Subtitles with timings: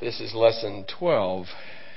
[0.00, 1.46] This is lesson 12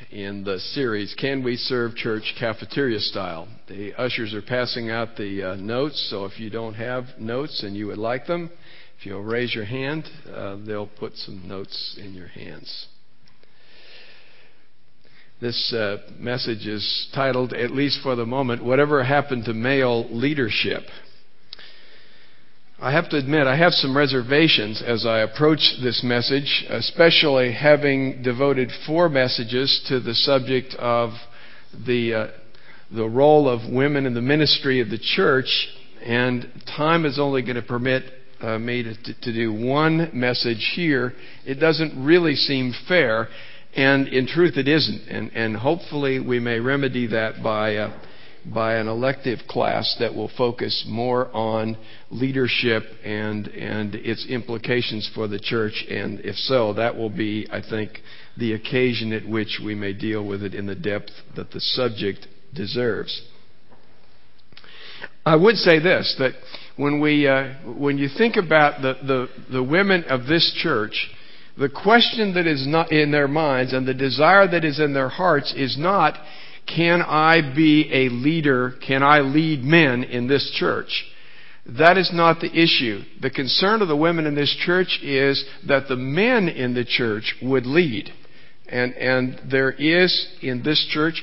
[0.10, 3.48] in the series, Can We Serve Church Cafeteria Style?
[3.70, 7.78] The ushers are passing out the uh, notes, so if you don't have notes and
[7.78, 8.50] you would like them,
[8.98, 12.88] if you'll raise your hand, uh, they'll put some notes in your hands.
[15.40, 20.86] This uh, message is titled, at least for the moment, Whatever Happened to Male Leadership.
[22.84, 28.24] I have to admit, I have some reservations as I approach this message, especially having
[28.24, 31.12] devoted four messages to the subject of
[31.86, 32.28] the, uh,
[32.92, 35.68] the role of women in the ministry of the church,
[36.04, 38.04] and time is only going to permit
[38.40, 41.14] uh, me to, to, do one message here.
[41.46, 43.28] It doesn't really seem fair,
[43.76, 45.08] and in truth, it isn't.
[45.08, 47.76] And, and hopefully, we may remedy that by.
[47.76, 48.00] Uh,
[48.46, 51.78] by an elective class that will focus more on
[52.10, 55.86] leadership and, and its implications for the church.
[55.90, 58.00] And if so, that will be, I think,
[58.38, 62.28] the occasion at which we may deal with it in the depth that the subject
[62.54, 63.22] deserves.
[65.26, 66.34] I would say this that
[66.78, 71.10] when, we, uh, when you think about the, the, the women of this church,
[71.58, 75.10] the question that is not in their minds and the desire that is in their
[75.10, 76.18] hearts is not
[76.68, 78.74] can I be a leader?
[78.86, 81.06] Can I lead men in this church?
[81.66, 83.02] That is not the issue.
[83.22, 87.36] The concern of the women in this church is that the men in the church
[87.42, 88.12] would lead.
[88.68, 91.22] And, and there is in this church,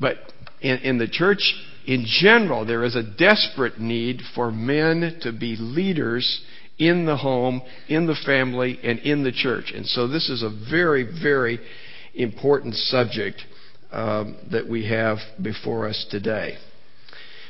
[0.00, 0.16] but
[0.60, 1.54] in, in the church
[1.86, 6.42] in general, there is a desperate need for men to be leaders
[6.78, 9.72] in the home, in the family, and in the church.
[9.74, 11.60] And so this is a very, very
[12.14, 13.42] important subject
[13.96, 16.58] um, that we have before us today.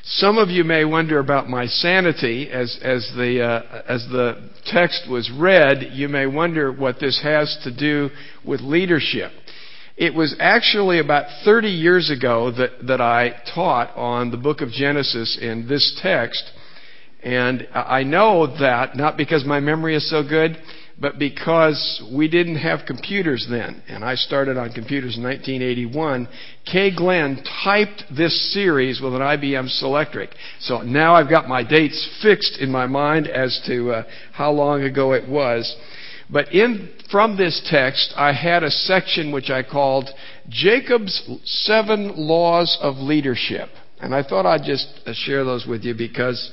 [0.04, 5.10] Some of you may wonder about my sanity as, as, the, uh, as the text
[5.10, 5.88] was read.
[5.90, 8.10] You may wonder what this has to do
[8.46, 9.32] with leadership.
[9.96, 14.68] It was actually about 30 years ago that, that I taught on the book of
[14.68, 16.44] Genesis in this text.
[17.24, 20.56] And I know that, not because my memory is so good,
[20.98, 26.26] but because we didn't have computers then, and I started on computers in 1981,
[26.64, 30.28] Kay Glenn typed this series with an IBM Selectric.
[30.60, 34.02] So now I've got my dates fixed in my mind as to uh,
[34.32, 35.76] how long ago it was.
[36.30, 40.08] But in, from this text, I had a section which I called
[40.48, 43.68] Jacob's Seven Laws of Leadership.
[44.00, 46.52] And I thought I'd just uh, share those with you because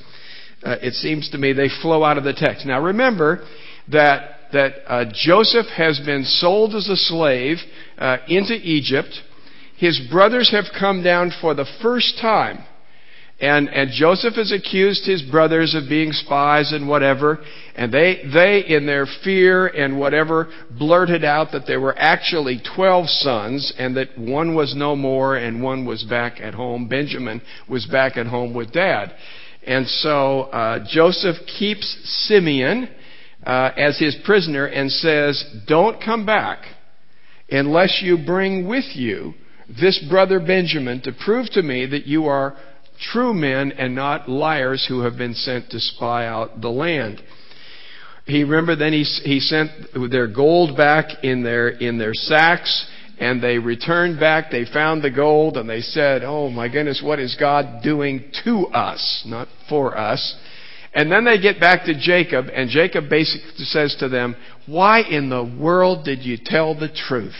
[0.62, 2.66] uh, it seems to me they flow out of the text.
[2.66, 3.46] Now remember
[3.90, 7.58] that that uh, Joseph has been sold as a slave
[7.98, 9.12] uh, into Egypt.
[9.76, 12.64] His brothers have come down for the first time.
[13.40, 17.40] And, and Joseph has accused his brothers of being spies and whatever.
[17.74, 23.08] And they, they, in their fear and whatever, blurted out that there were actually 12
[23.08, 26.86] sons and that one was no more and one was back at home.
[26.88, 29.12] Benjamin was back at home with dad.
[29.66, 32.88] And so uh, Joseph keeps Simeon
[33.44, 36.64] uh, as his prisoner and says, Don't come back
[37.50, 39.34] unless you bring with you
[39.68, 42.56] this brother Benjamin to prove to me that you are
[43.12, 47.22] true men and not liars who have been sent to spy out the land.
[48.26, 49.70] He remember then he, he sent
[50.10, 52.86] their gold back in their in their sacks
[53.18, 54.50] and they returned back.
[54.50, 58.66] They found the gold and they said, "Oh my goodness, what is God doing to
[58.68, 60.36] us, not for us?"
[60.94, 65.28] And then they get back to Jacob, and Jacob basically says to them, Why in
[65.28, 67.34] the world did you tell the truth?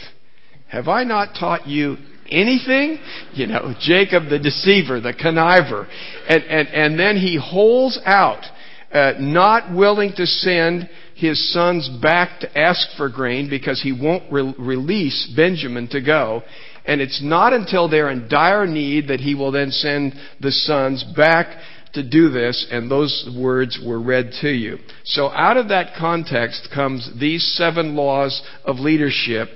[0.68, 1.96] Have I not taught you
[2.28, 2.98] anything?
[3.34, 5.88] You know, Jacob the deceiver, the conniver.
[6.28, 8.44] And, and, and then he holds out,
[8.92, 14.30] uh, not willing to send his sons back to ask for grain because he won't
[14.32, 16.44] re- release Benjamin to go.
[16.84, 21.02] And it's not until they're in dire need that he will then send the sons
[21.16, 21.58] back
[21.94, 24.78] to do this, and those words were read to you.
[25.04, 29.48] So out of that context comes these seven laws of leadership,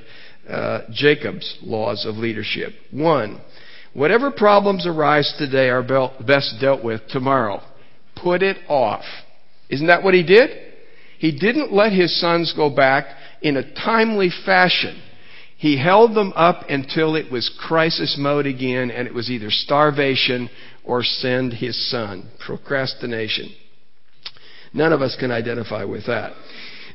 [0.48, 2.72] uh, Jacob's laws of leadership.
[2.90, 3.40] One,
[3.92, 7.60] whatever problems arise today are best dealt with tomorrow.
[8.16, 9.04] Put it off.
[9.68, 10.50] Isn't that what he did?
[11.18, 13.06] He didn't let his sons go back
[13.42, 15.02] in a timely fashion.
[15.58, 20.48] He held them up until it was crisis mode again, and it was either starvation
[20.88, 22.28] or send his son.
[22.44, 23.54] Procrastination.
[24.72, 26.32] None of us can identify with that.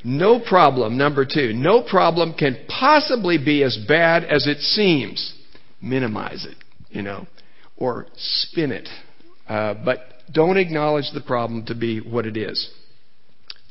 [0.03, 5.33] No problem, number two, no problem can possibly be as bad as it seems.
[5.81, 6.57] Minimize it,
[6.89, 7.25] you know,
[7.77, 8.89] or spin it.
[9.47, 9.99] Uh, but
[10.31, 12.69] don't acknowledge the problem to be what it is.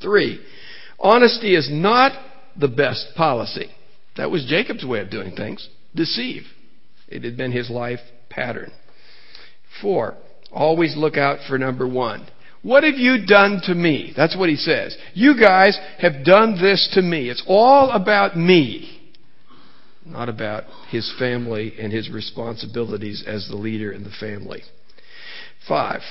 [0.01, 0.41] Three,
[0.99, 2.13] honesty is not
[2.59, 3.71] the best policy.
[4.17, 6.43] That was Jacob's way of doing things deceive.
[7.09, 8.73] It had been his life pattern.
[9.81, 10.17] Four,
[10.51, 12.27] always look out for number one.
[12.63, 14.13] What have you done to me?
[14.17, 14.97] That's what he says.
[15.15, 17.29] You guys have done this to me.
[17.29, 19.13] It's all about me,
[20.07, 24.63] not about his family and his responsibilities as the leader in the family.
[25.67, 26.03] Five,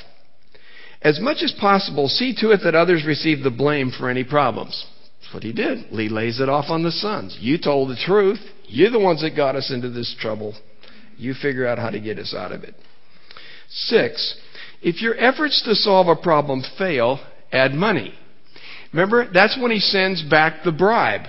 [1.01, 4.85] as much as possible, see to it that others receive the blame for any problems.
[5.21, 5.85] That's what he did.
[5.85, 7.37] He lays it off on the sons.
[7.39, 8.39] You told the truth.
[8.67, 10.53] You're the ones that got us into this trouble.
[11.17, 12.75] You figure out how to get us out of it.
[13.73, 14.35] Six,
[14.81, 17.19] if your efforts to solve a problem fail,
[17.51, 18.13] add money.
[18.91, 21.27] Remember, that's when he sends back the bribe.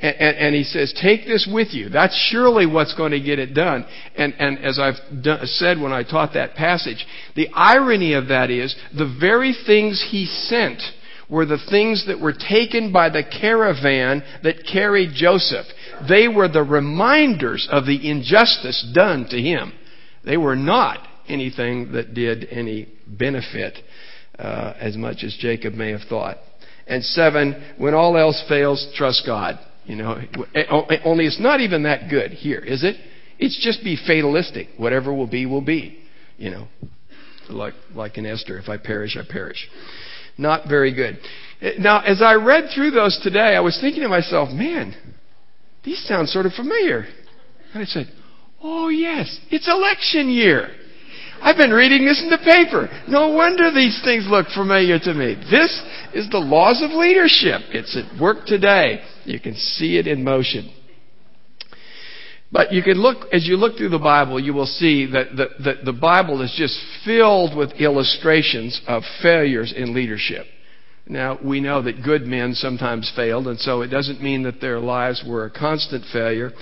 [0.00, 1.88] And, and, and, he says, take this with you.
[1.88, 3.86] That's surely what's going to get it done.
[4.16, 4.96] And, and as I've
[5.44, 7.06] said when I taught that passage,
[7.36, 10.82] the irony of that is the very things he sent
[11.30, 15.66] were the things that were taken by the caravan that carried Joseph.
[16.08, 19.72] They were the reminders of the injustice done to him.
[20.24, 23.78] They were not anything that did any benefit
[24.38, 26.38] uh, as much as Jacob may have thought.
[26.86, 29.58] And seven, when all else fails, trust God.
[29.84, 30.20] You know,
[31.04, 32.96] only it's not even that good here, is it?
[33.38, 34.68] It's just be fatalistic.
[34.76, 35.98] Whatever will be, will be.
[36.38, 36.68] You know,
[37.48, 39.68] like like in Esther, if I perish, I perish.
[40.38, 41.18] Not very good.
[41.78, 44.94] Now, as I read through those today, I was thinking to myself, man,
[45.84, 47.06] these sound sort of familiar.
[47.74, 48.06] And I said,
[48.62, 50.70] oh yes, it's election year.
[51.42, 52.88] I've been reading this in the paper.
[53.08, 55.34] No wonder these things look familiar to me.
[55.50, 55.82] This
[56.14, 57.62] is the laws of leadership.
[57.70, 59.02] It's at work today.
[59.24, 60.72] You can see it in motion.
[62.52, 65.80] But you can look, as you look through the Bible, you will see that the,
[65.84, 70.46] the Bible is just filled with illustrations of failures in leadership.
[71.08, 74.78] Now, we know that good men sometimes failed, and so it doesn't mean that their
[74.78, 76.52] lives were a constant failure.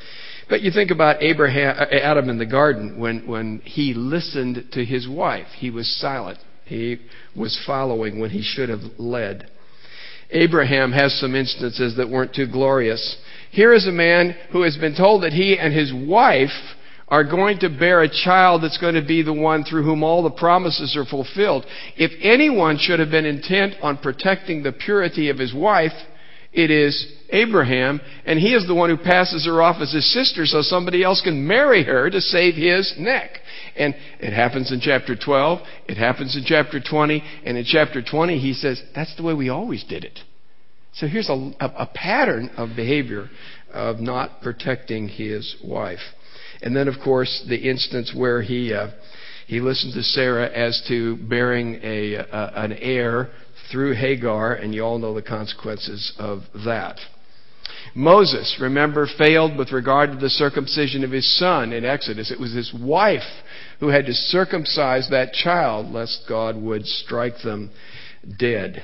[0.50, 4.85] But you think about Abraham, uh, Adam in the garden when, when he listened to
[4.85, 5.47] his wife.
[5.56, 6.38] He was silent.
[6.64, 6.99] He
[7.37, 9.49] was following when he should have led.
[10.31, 13.17] Abraham has some instances that weren't too glorious.
[13.52, 16.50] Here is a man who has been told that he and his wife
[17.08, 20.23] are going to bear a child that's going to be the one through whom all
[20.23, 21.64] the promises are fulfilled.
[21.96, 25.93] If anyone should have been intent on protecting the purity of his wife,
[26.53, 30.47] it is Abraham, and he is the one who passes her off as his sister
[30.47, 33.38] so somebody else can marry her to save his neck.
[33.77, 38.38] And it happens in chapter 12, it happens in chapter 20, and in chapter 20
[38.38, 40.19] he says, that's the way we always did it.
[40.94, 43.31] So here's a, a, a pattern of behavior
[43.73, 46.00] of not protecting his wife.
[46.62, 48.88] And then, of course, the instance where he, uh,
[49.47, 53.31] he listened to Sarah as to bearing a, uh, an heir
[53.71, 56.99] through Hagar, and you all know the consequences of that.
[57.94, 62.31] Moses, remember, failed with regard to the circumcision of his son in Exodus.
[62.31, 63.23] It was his wife
[63.81, 67.71] who had to circumcise that child lest God would strike them
[68.38, 68.82] dead.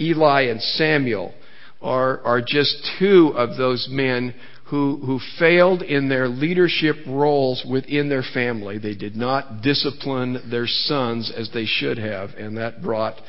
[0.00, 1.34] Eli and Samuel
[1.80, 4.34] are, are just two of those men
[4.66, 8.78] who, who failed in their leadership roles within their family.
[8.78, 13.20] They did not discipline their sons as they should have, and that brought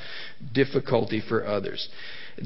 [0.54, 1.88] difficulty for others.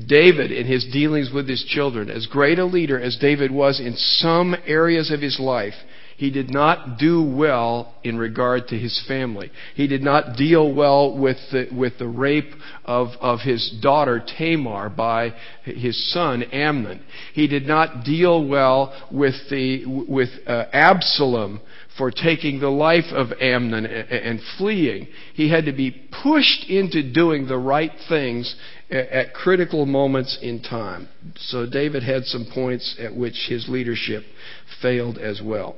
[0.07, 3.95] David, in his dealings with his children, as great a leader as David was in
[3.95, 5.73] some areas of his life,
[6.21, 9.49] he did not do well in regard to his family.
[9.73, 12.51] He did not deal well with the, with the rape
[12.85, 15.33] of, of his daughter Tamar by
[15.63, 17.01] his son Amnon.
[17.33, 21.59] He did not deal well with, the, with uh, Absalom
[21.97, 25.07] for taking the life of Amnon and fleeing.
[25.33, 25.91] He had to be
[26.23, 28.55] pushed into doing the right things
[28.91, 31.07] at critical moments in time.
[31.37, 34.23] So David had some points at which his leadership
[34.81, 35.75] failed as well.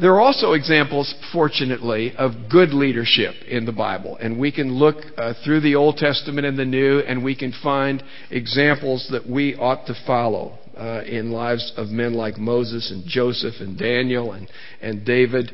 [0.00, 4.16] There are also examples, fortunately, of good leadership in the Bible.
[4.18, 7.52] And we can look uh, through the Old Testament and the New, and we can
[7.62, 13.04] find examples that we ought to follow uh, in lives of men like Moses and
[13.06, 14.48] Joseph and Daniel and,
[14.80, 15.50] and David.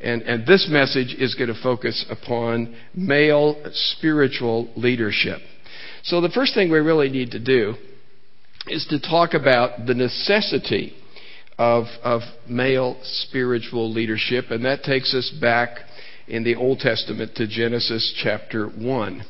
[0.00, 5.40] And, and this message is going to focus upon male spiritual leadership.
[6.04, 7.74] So the first thing we really need to do
[8.66, 10.94] is to talk about the necessity
[11.58, 15.78] of, of male spiritual leadership, and that takes us back
[16.26, 19.24] in the Old Testament to Genesis chapter 1.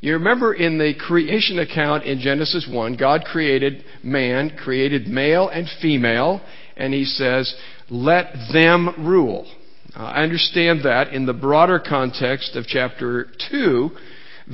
[0.00, 5.68] You remember in the creation account in Genesis 1, God created man, created male and
[5.82, 6.40] female,
[6.76, 7.54] and he says,
[7.90, 9.46] let them rule.
[9.94, 13.90] I understand that in the broader context of chapter 2,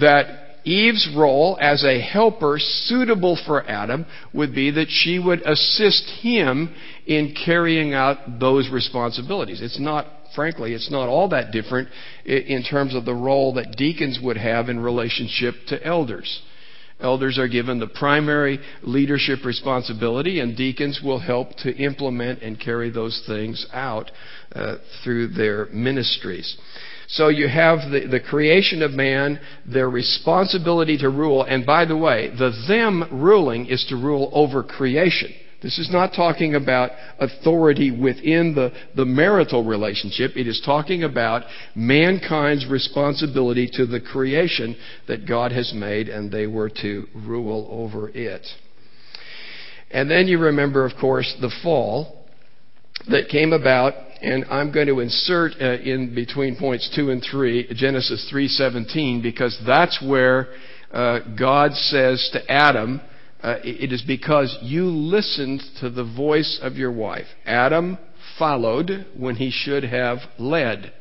[0.01, 6.05] that Eve's role as a helper suitable for Adam would be that she would assist
[6.23, 6.75] him
[7.07, 9.61] in carrying out those responsibilities.
[9.61, 11.89] It's not, frankly, it's not all that different
[12.25, 16.43] in terms of the role that deacons would have in relationship to elders.
[17.01, 22.89] Elders are given the primary leadership responsibility, and deacons will help to implement and carry
[22.89, 24.11] those things out
[24.55, 26.57] uh, through their ministries.
[27.09, 31.97] So you have the, the creation of man, their responsibility to rule, and by the
[31.97, 35.33] way, the them ruling is to rule over creation.
[35.65, 40.33] This is not talking about authority within the, the marital relationship.
[40.37, 41.45] It is talking about
[41.75, 44.77] mankind's responsibility to the creation
[45.09, 48.47] that God has made, and they were to rule over it.
[49.91, 52.27] And then you remember, of course, the fall
[53.09, 57.75] that came about and I'm going to insert uh, in between points 2 and 3
[57.75, 60.49] Genesis 3:17 because that's where
[60.93, 63.01] uh, God says to Adam,
[63.43, 67.27] uh, it is because you listened to the voice of your wife.
[67.45, 67.99] Adam
[68.39, 70.93] followed when he should have led.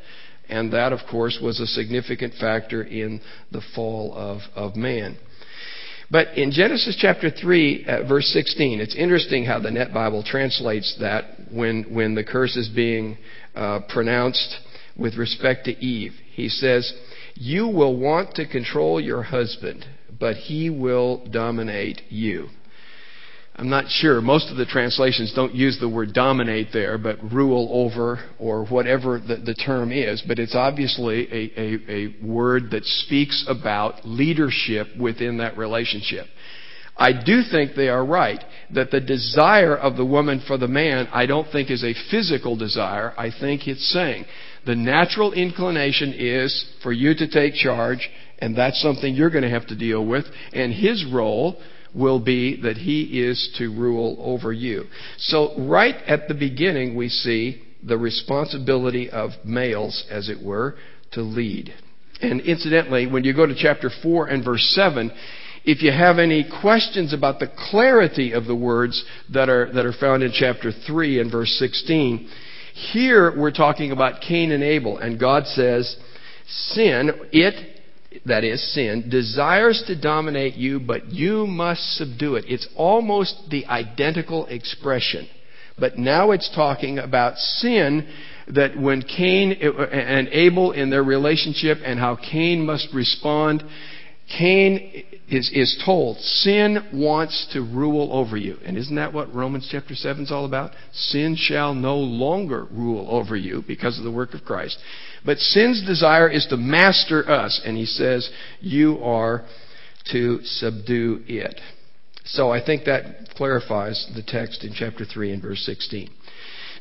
[0.49, 5.17] And that, of course, was a significant factor in the fall of, of man.
[6.13, 10.95] But in Genesis chapter 3, uh, verse 16, it's interesting how the Net Bible translates
[10.99, 13.17] that when, when the curse is being
[13.55, 14.59] uh, pronounced
[14.95, 16.11] with respect to Eve.
[16.33, 16.93] He says,
[17.33, 19.87] You will want to control your husband,
[20.19, 22.49] but he will dominate you.
[23.55, 24.19] I'm not sure.
[24.19, 29.19] Most of the translations don't use the word dominate there, but rule over or whatever
[29.19, 30.23] the, the term is.
[30.27, 36.25] But it's obviously a, a, a word that speaks about leadership within that relationship.
[36.97, 38.43] I do think they are right
[38.73, 42.55] that the desire of the woman for the man, I don't think is a physical
[42.55, 43.13] desire.
[43.17, 44.25] I think it's saying
[44.65, 49.49] the natural inclination is for you to take charge, and that's something you're going to
[49.49, 50.25] have to deal with.
[50.53, 51.61] And his role
[51.95, 54.85] will be that he is to rule over you.
[55.17, 60.75] So, right at the beginning, we see the responsibility of males, as it were,
[61.11, 61.73] to lead.
[62.21, 65.11] And incidentally, when you go to chapter 4 and verse 7,
[65.65, 69.93] if you have any questions about the clarity of the words that are, that are
[69.93, 72.29] found in chapter 3 and verse 16,
[72.73, 75.95] here we're talking about Cain and Abel, and God says,
[76.47, 77.72] Sin, it
[78.25, 82.45] that is sin, desires to dominate you, but you must subdue it.
[82.47, 85.27] It's almost the identical expression.
[85.77, 88.07] But now it's talking about sin
[88.49, 93.63] that when Cain and Abel in their relationship and how Cain must respond,
[94.37, 98.57] Cain is, is told, sin wants to rule over you.
[98.65, 100.71] And isn't that what Romans chapter 7 is all about?
[100.91, 104.77] Sin shall no longer rule over you because of the work of Christ.
[105.25, 109.45] But sin's desire is to master us, and he says, You are
[110.11, 111.59] to subdue it.
[112.25, 116.09] So I think that clarifies the text in chapter 3 and verse 16.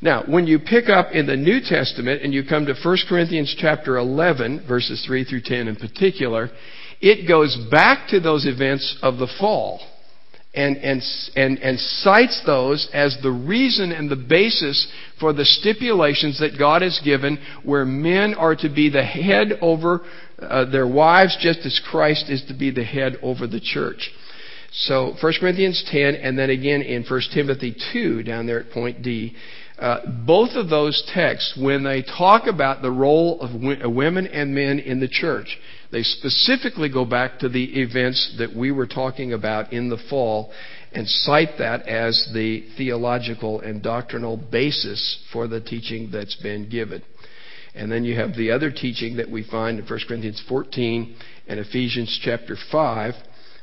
[0.00, 3.54] Now, when you pick up in the New Testament and you come to 1 Corinthians
[3.56, 6.50] chapter 11, verses 3 through 10 in particular,
[7.02, 9.80] it goes back to those events of the fall
[10.54, 11.02] and, and,
[11.34, 14.86] and, and cites those as the reason and the basis
[15.18, 20.02] for the stipulations that God has given where men are to be the head over
[20.38, 24.10] uh, their wives just as Christ is to be the head over the church.
[24.72, 29.02] So 1 Corinthians 10 and then again in 1 Timothy 2 down there at point
[29.02, 29.34] D.
[29.78, 33.50] Uh, both of those texts, when they talk about the role of
[33.92, 35.58] women and men in the church,
[35.92, 40.50] they specifically go back to the events that we were talking about in the fall
[40.92, 47.02] and cite that as the theological and doctrinal basis for the teaching that's been given.
[47.74, 51.60] And then you have the other teaching that we find in 1 Corinthians 14 and
[51.60, 53.14] Ephesians chapter 5,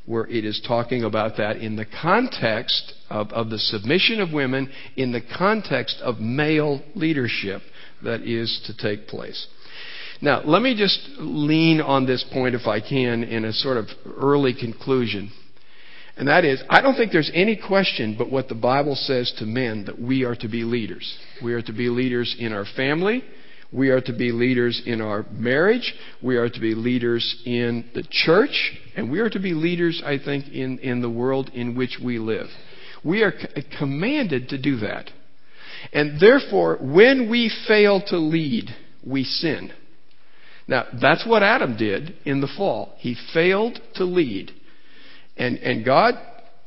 [0.06, 4.72] where it is talking about that in the context of, of the submission of women,
[4.96, 7.62] in the context of male leadership
[8.04, 9.48] that is to take place.
[10.22, 13.88] Now, let me just lean on this point, if I can, in a sort of
[14.18, 15.32] early conclusion.
[16.18, 19.46] And that is, I don't think there's any question but what the Bible says to
[19.46, 21.18] men that we are to be leaders.
[21.42, 23.24] We are to be leaders in our family.
[23.72, 25.94] We are to be leaders in our marriage.
[26.22, 28.78] We are to be leaders in the church.
[28.98, 32.20] And we are to be leaders, I think, in, in the world in which we
[32.20, 32.48] live.
[33.06, 35.10] We are c- commanded to do that.
[35.94, 38.66] And therefore, when we fail to lead,
[39.06, 39.72] we sin.
[40.70, 42.94] Now, that's what Adam did in the fall.
[43.00, 44.52] He failed to lead.
[45.36, 46.14] And, and God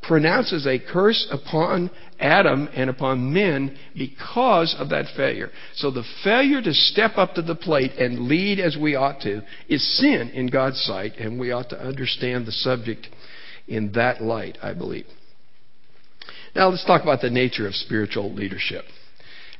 [0.01, 5.51] pronounces a curse upon Adam and upon men because of that failure.
[5.75, 9.41] So the failure to step up to the plate and lead as we ought to
[9.69, 13.07] is sin in God's sight, and we ought to understand the subject
[13.69, 15.05] in that light, I believe.
[16.53, 18.83] Now let's talk about the nature of spiritual leadership.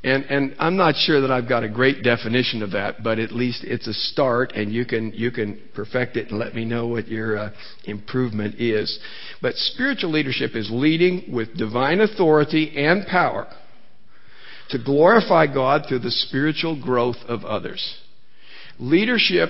[0.03, 3.31] And, and I'm not sure that I've got a great definition of that, but at
[3.31, 6.87] least it's a start, and you can you can perfect it and let me know
[6.87, 7.49] what your uh,
[7.85, 8.99] improvement is.
[9.41, 13.47] But spiritual leadership is leading with divine authority and power
[14.69, 17.97] to glorify God through the spiritual growth of others.
[18.79, 19.49] Leadership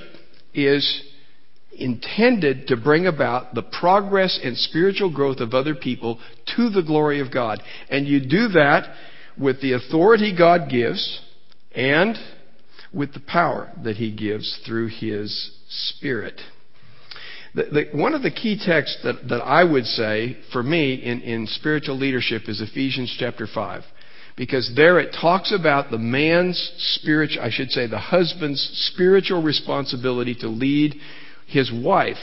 [0.54, 1.02] is
[1.76, 6.20] intended to bring about the progress and spiritual growth of other people
[6.56, 7.60] to the glory of God.
[7.90, 8.94] And you do that
[9.38, 11.22] with the authority God gives
[11.76, 12.18] and
[12.94, 16.40] with the power that He gives through His Spirit.
[17.56, 21.22] The, the, one of the key texts that, that I would say for me in,
[21.22, 23.84] in spiritual leadership is Ephesians chapter 5.
[24.36, 30.34] Because there it talks about the man's spiritual, I should say the husband's spiritual responsibility
[30.36, 30.96] to lead
[31.46, 32.18] his wife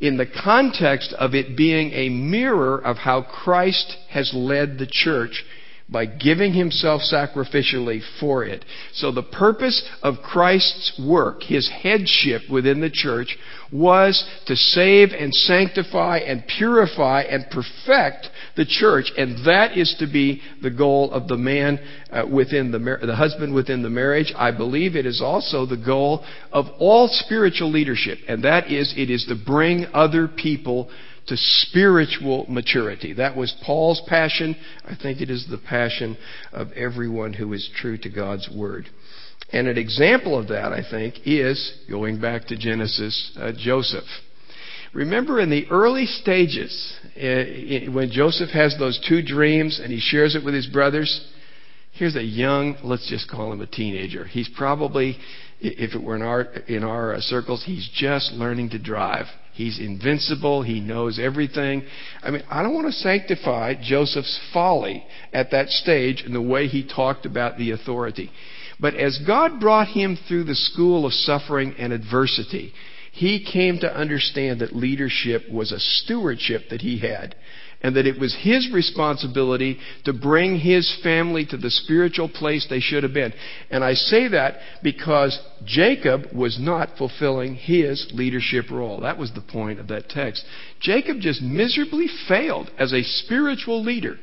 [0.00, 5.44] in the context of it being a mirror of how Christ has led the church
[5.88, 8.64] by giving himself sacrificially for it.
[8.92, 13.38] So the purpose of Christ's work, his headship within the church,
[13.72, 19.12] was to save and sanctify and purify and perfect the church.
[19.16, 21.78] And that is to be the goal of the man
[22.10, 24.32] uh, within the, mar- the husband within the marriage.
[24.36, 28.18] I believe it is also the goal of all spiritual leadership.
[28.26, 30.90] And that is, it is to bring other people
[31.26, 33.12] to spiritual maturity.
[33.12, 34.56] That was Paul's passion.
[34.84, 36.16] I think it is the passion
[36.52, 38.88] of everyone who is true to God's Word.
[39.52, 44.04] And an example of that, I think, is, going back to Genesis, uh, Joseph.
[44.92, 50.34] Remember in the early stages, uh, when Joseph has those two dreams and he shares
[50.34, 51.28] it with his brothers,
[51.92, 54.24] here's a young, let's just call him a teenager.
[54.24, 55.18] He's probably,
[55.60, 59.26] if it were in our, in our uh, circles, he's just learning to drive.
[59.56, 60.60] He's invincible.
[60.60, 61.82] He knows everything.
[62.22, 66.66] I mean, I don't want to sanctify Joseph's folly at that stage in the way
[66.66, 68.30] he talked about the authority.
[68.78, 72.74] But as God brought him through the school of suffering and adversity,
[73.16, 77.34] he came to understand that leadership was a stewardship that he had
[77.80, 82.80] and that it was his responsibility to bring his family to the spiritual place they
[82.80, 83.32] should have been.
[83.70, 89.00] And I say that because Jacob was not fulfilling his leadership role.
[89.00, 90.44] That was the point of that text.
[90.80, 94.18] Jacob just miserably failed as a spiritual leader.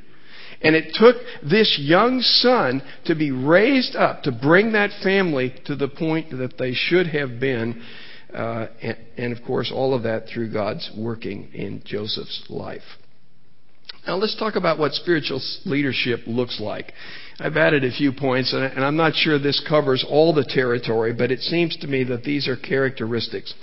[0.61, 5.75] And it took this young son to be raised up to bring that family to
[5.75, 7.81] the point that they should have been.
[8.33, 12.81] Uh, and, and of course, all of that through God's working in Joseph's life.
[14.07, 16.93] Now let's talk about what spiritual leadership looks like.
[17.39, 21.31] I've added a few points, and I'm not sure this covers all the territory, but
[21.31, 23.53] it seems to me that these are characteristics.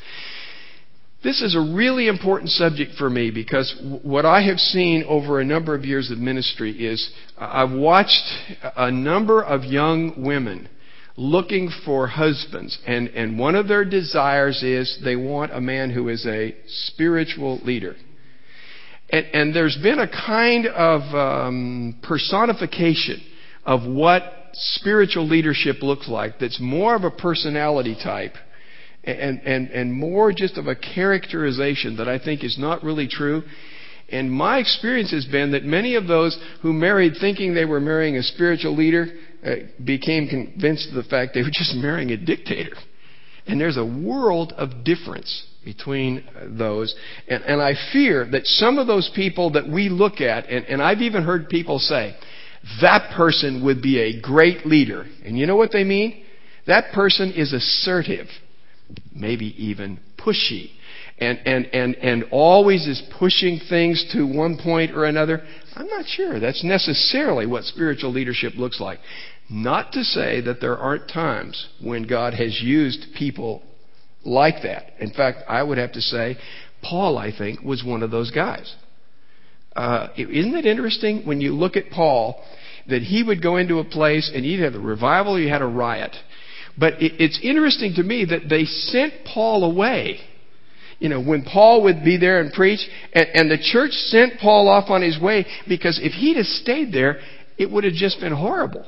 [1.22, 5.44] This is a really important subject for me because what I have seen over a
[5.44, 8.24] number of years of ministry is I've watched
[8.76, 10.68] a number of young women
[11.20, 16.08] looking for husbands, and, and one of their desires is they want a man who
[16.08, 17.94] is a spiritual leader.
[19.10, 23.22] And, and there's been a kind of um, personification
[23.66, 24.22] of what
[24.54, 28.32] spiritual leadership looks like that's more of a personality type
[29.04, 33.42] and, and, and more just of a characterization that I think is not really true.
[34.08, 38.16] And my experience has been that many of those who married thinking they were marrying
[38.16, 39.06] a spiritual leader
[39.44, 42.76] Uh, became convinced of the fact they were just marrying a dictator.
[43.46, 46.94] And there's a world of difference between uh, those.
[47.26, 50.82] And, and, I fear that some of those people that we look at, and, and
[50.82, 52.14] I've even heard people say,
[52.82, 55.06] that person would be a great leader.
[55.24, 56.22] And you know what they mean?
[56.66, 58.26] That person is assertive,
[59.14, 60.70] maybe even pushy,
[61.18, 65.42] and, and, and, and always is pushing things to one point or another.
[65.76, 68.98] I'm not sure that's necessarily what spiritual leadership looks like.
[69.48, 73.62] Not to say that there aren't times when God has used people
[74.24, 74.92] like that.
[75.00, 76.36] In fact, I would have to say,
[76.82, 78.74] Paul, I think, was one of those guys.
[79.74, 82.42] Uh, isn't it interesting when you look at Paul
[82.88, 85.62] that he would go into a place and either have a revival or you had
[85.62, 86.14] a riot?
[86.78, 90.20] But it, it's interesting to me that they sent Paul away.
[91.00, 94.68] You know, when Paul would be there and preach, and, and the church sent Paul
[94.68, 97.20] off on his way because if he'd have stayed there,
[97.58, 98.86] it would have just been horrible.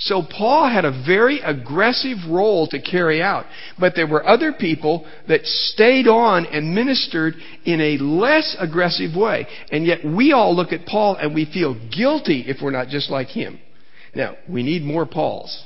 [0.00, 3.44] So Paul had a very aggressive role to carry out.
[3.78, 9.46] But there were other people that stayed on and ministered in a less aggressive way.
[9.70, 13.10] And yet we all look at Paul and we feel guilty if we're not just
[13.10, 13.60] like him.
[14.14, 15.64] Now, we need more Pauls.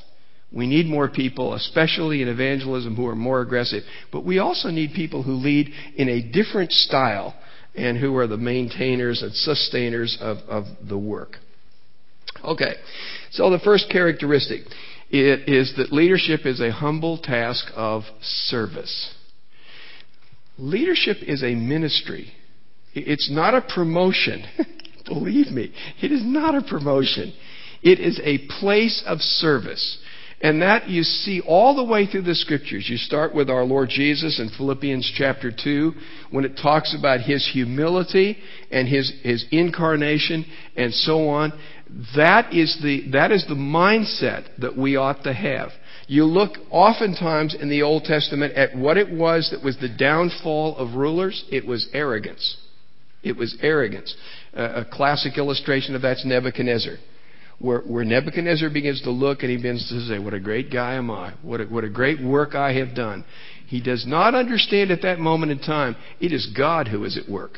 [0.55, 3.83] We need more people, especially in evangelism, who are more aggressive.
[4.13, 7.35] But we also need people who lead in a different style
[7.75, 11.39] and who are the maintainers and sustainers of, of the work.
[12.45, 12.75] Okay,
[13.33, 14.63] so the first characteristic
[15.11, 19.15] it is that leadership is a humble task of service.
[20.59, 22.33] Leadership is a ministry.
[22.95, 24.45] It's not a promotion.
[25.07, 27.35] Believe me, it is not a promotion.
[27.83, 29.99] It is a place of service.
[30.41, 32.87] And that you see all the way through the scriptures.
[32.89, 35.93] You start with our Lord Jesus in Philippians chapter 2
[36.31, 38.37] when it talks about his humility
[38.71, 40.45] and his, his incarnation
[40.77, 41.53] and so on.
[42.17, 45.71] That is, the, that is the mindset that we ought to have.
[46.09, 50.77] You look oftentimes in the Old Testament at what it was that was the downfall
[50.77, 51.45] of rulers.
[51.51, 52.59] It was arrogance.
[53.23, 54.15] It was arrogance.
[54.55, 56.97] Uh, a classic illustration of that's Nebuchadnezzar
[57.59, 60.95] where, where Nebuchadnezzar begins to look and he begins to say, What a great guy
[60.95, 61.35] am I.
[61.43, 63.25] What a, what a great work I have done.
[63.67, 67.31] He does not understand at that moment in time, it is God who is at
[67.31, 67.53] work.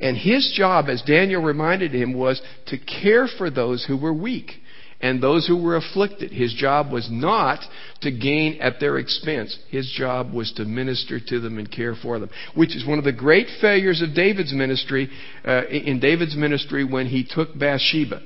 [0.00, 4.52] And his job, as Daniel reminded him, was to care for those who were weak
[5.00, 6.32] and those who were afflicted.
[6.32, 7.60] His job was not
[8.00, 9.56] to gain at their expense.
[9.70, 13.04] His job was to minister to them and care for them, which is one of
[13.04, 15.08] the great failures of David's ministry,
[15.46, 18.22] uh, in David's ministry when he took Bathsheba.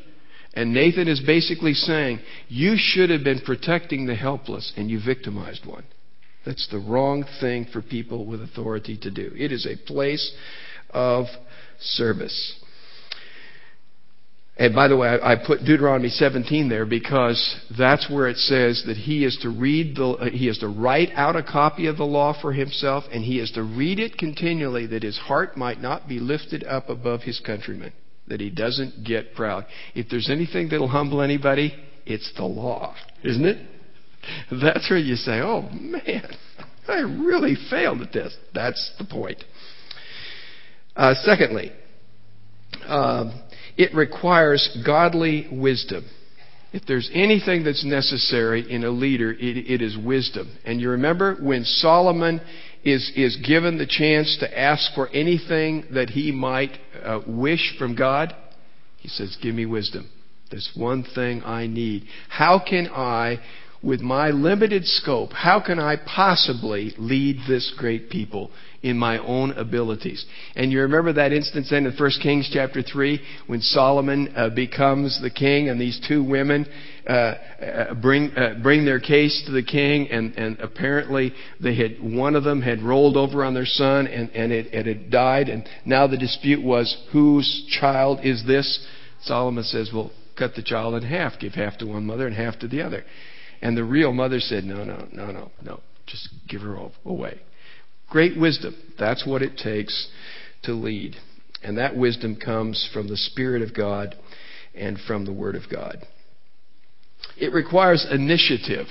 [0.54, 5.64] And Nathan is basically saying, You should have been protecting the helpless, and you victimized
[5.66, 5.84] one.
[6.44, 9.32] That's the wrong thing for people with authority to do.
[9.36, 10.34] It is a place
[10.90, 11.26] of
[11.80, 12.58] service.
[14.58, 18.98] And by the way, I, put Deuteronomy 17 there because that's where it says that
[18.98, 22.04] he is to read the, uh, he is to write out a copy of the
[22.04, 26.06] law for himself, and he is to read it continually that his heart might not
[26.06, 27.92] be lifted up above his countrymen
[28.28, 29.66] that he doesn't get proud.
[29.94, 31.74] If there's anything that'll humble anybody,
[32.06, 33.68] it's the law, isn't it?
[34.50, 36.28] That's where you say, oh man,
[36.88, 38.36] I really failed at this.
[38.54, 39.42] That's the point.
[40.94, 41.72] Uh, secondly,
[42.86, 43.42] um,
[43.76, 46.04] it requires godly wisdom.
[46.72, 50.56] If there's anything that's necessary in a leader, it, it is wisdom.
[50.64, 52.40] And you remember when Solomon
[52.84, 57.94] is, is given the chance to ask for anything that he might uh, wish from
[57.94, 58.34] God,
[58.98, 60.10] he says, Give me wisdom.
[60.50, 62.04] There's one thing I need.
[62.28, 63.40] How can I,
[63.82, 68.50] with my limited scope, how can I possibly lead this great people
[68.82, 70.24] in my own abilities?
[70.54, 75.20] And you remember that instance then in 1 Kings chapter 3 when Solomon uh, becomes
[75.20, 76.66] the king and these two women
[77.08, 82.00] uh, uh, bring uh, bring their case to the king, and, and apparently they had
[82.00, 85.48] one of them had rolled over on their son, and and it, it had died,
[85.48, 88.86] and now the dispute was whose child is this?
[89.22, 92.60] Solomon says, "Well, cut the child in half, give half to one mother and half
[92.60, 93.04] to the other."
[93.62, 97.40] And the real mother said, "No, no, no, no, no, just give her away."
[98.10, 98.74] Great wisdom.
[98.98, 100.08] That's what it takes
[100.64, 101.16] to lead.
[101.62, 104.16] And that wisdom comes from the Spirit of God
[104.74, 106.04] and from the Word of God.
[107.36, 108.88] It requires initiative.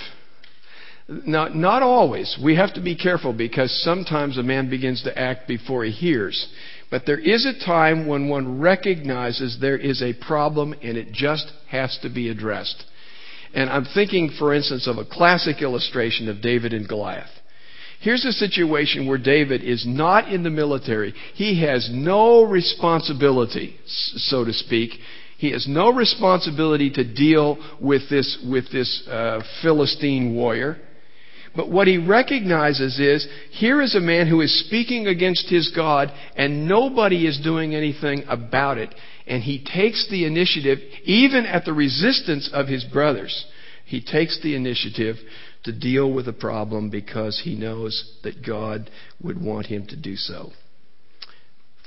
[1.08, 2.38] Now, not always.
[2.42, 6.48] We have to be careful because sometimes a man begins to act before he hears.
[6.90, 11.52] But there is a time when one recognizes there is a problem and it just
[11.68, 12.86] has to be addressed.
[13.54, 17.30] And I'm thinking, for instance, of a classic illustration of David and Goliath.
[18.00, 21.14] Here's a situation where David is not in the military.
[21.36, 24.92] He has no responsibility, so to speak,
[25.42, 30.78] he has no responsibility to deal with this, with this uh, Philistine warrior.
[31.56, 36.12] But what he recognizes is here is a man who is speaking against his God,
[36.36, 38.94] and nobody is doing anything about it.
[39.28, 43.46] And he takes the initiative, even at the resistance of his brothers.
[43.86, 45.18] He takes the initiative
[45.64, 48.90] to deal with the problem because he knows that God
[49.22, 50.52] would want him to do so.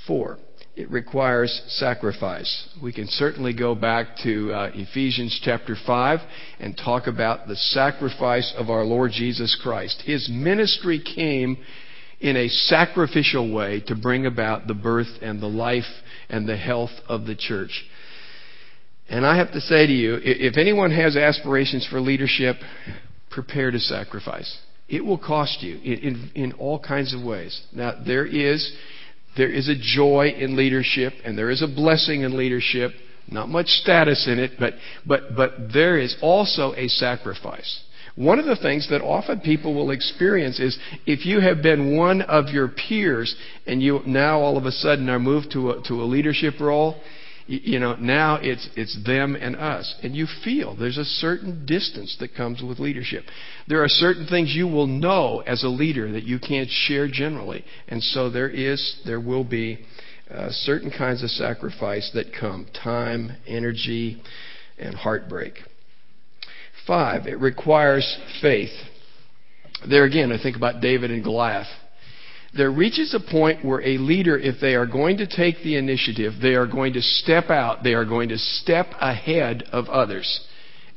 [0.07, 0.39] Four,
[0.77, 2.69] it requires sacrifice.
[2.83, 6.21] We can certainly go back to uh, Ephesians chapter 5
[6.61, 10.03] and talk about the sacrifice of our Lord Jesus Christ.
[10.05, 11.59] His ministry came
[12.21, 15.85] in a sacrificial way to bring about the birth and the life
[16.29, 17.85] and the health of the church.
[19.09, 22.57] And I have to say to you, if anyone has aspirations for leadership,
[23.31, 24.59] prepare to sacrifice.
[24.89, 27.63] It will cost you in, in, in all kinds of ways.
[27.73, 28.75] Now, there is
[29.37, 32.93] there is a joy in leadership and there is a blessing in leadership.
[33.27, 34.75] Not much status in it, but,
[35.07, 37.83] but, but there is also a sacrifice.
[38.17, 42.23] One of the things that often people will experience is if you have been one
[42.23, 43.35] of your peers
[43.67, 47.01] and you now all of a sudden are moved to a, to a leadership role,
[47.47, 49.97] you know, now it's, it's them and us.
[50.03, 53.25] And you feel there's a certain distance that comes with leadership.
[53.69, 57.65] There are certain things you will know as a leader that you can't share generally.
[57.89, 59.85] And so there is, there will be
[60.31, 64.23] uh, certain kinds of sacrifice that come time, energy,
[64.79, 65.59] and heartbreak.
[66.87, 68.73] Five, it requires faith.
[69.89, 71.69] There again, I think about David and Goliath
[72.57, 76.35] there reaches a point where a leader, if they are going to take the initiative,
[76.41, 80.41] they are going to step out, they are going to step ahead of others.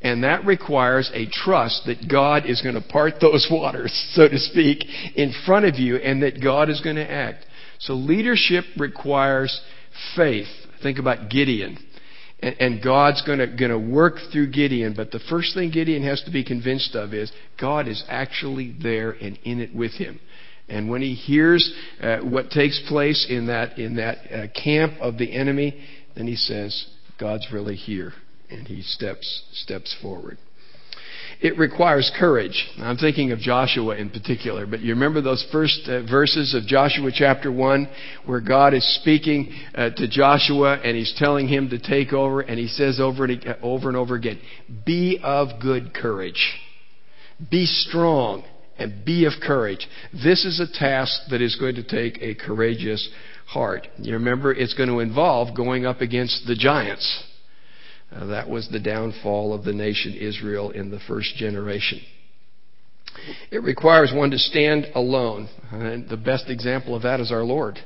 [0.02, 4.38] And that requires a trust that God is going to part those waters, so to
[4.38, 7.46] speak, in front of you and that God is going to act.
[7.80, 9.60] So leadership requires
[10.16, 10.48] faith.
[10.84, 11.78] Think about Gideon.
[12.40, 14.94] And, and God's going to, work through Gideon.
[14.96, 19.12] But the first thing Gideon has to be convinced of is God is actually there
[19.12, 20.20] and in it with him.
[20.70, 25.18] And when he hears uh, what takes place in that, in that uh, camp of
[25.18, 25.82] the enemy,
[26.16, 26.88] then he says,
[27.20, 28.14] God's really here.
[28.50, 30.38] And he steps, steps forward.
[31.40, 32.68] It requires courage.
[32.80, 37.12] I'm thinking of Joshua in particular, but you remember those first uh, verses of Joshua
[37.14, 37.88] chapter 1
[38.26, 42.58] where God is speaking uh, to Joshua and he's telling him to take over and
[42.58, 44.40] he says over and, over and over again,
[44.84, 46.60] be of good courage.
[47.52, 48.44] Be strong
[48.80, 49.88] and be of courage.
[50.12, 53.10] This is a task that is going to take a courageous
[53.46, 53.88] heart.
[53.98, 57.24] You remember, it's going to involve going up against the giants.
[58.12, 62.00] Uh, that was the downfall of the nation Israel in the first generation.
[63.52, 65.50] It requires one to stand alone.
[65.72, 67.80] And the best example of that is our Lord.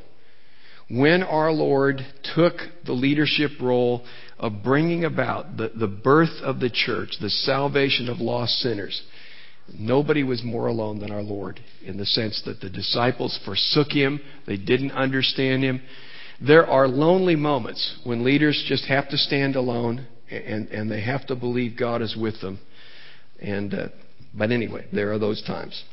[0.90, 2.02] When our Lord
[2.36, 2.56] took
[2.86, 4.06] the leadership role
[4.38, 9.02] of bringing about the, the birth of the church, the salvation of lost sinners,
[9.78, 14.20] Nobody was more alone than our Lord in the sense that the disciples forsook him,
[14.46, 15.82] they didn't understand him.
[16.45, 21.27] There are lonely moments when leaders just have to stand alone and, and they have
[21.27, 22.60] to believe God is with them.
[23.39, 23.88] And, uh,
[24.34, 25.84] but anyway, there are those times.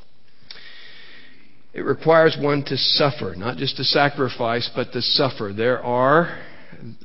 [1.75, 5.53] It requires one to suffer, not just to sacrifice, but to suffer.
[5.55, 6.41] There are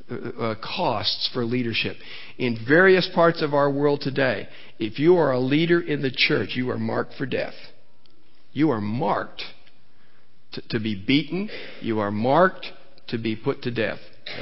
[0.09, 1.97] uh, costs for leadership.
[2.37, 4.47] In various parts of our world today,
[4.79, 7.53] if you are a leader in the church, you are marked for death.
[8.51, 9.41] You are marked
[10.53, 11.49] to, to be beaten.
[11.81, 12.67] You are marked
[13.13, 13.99] to be put to death.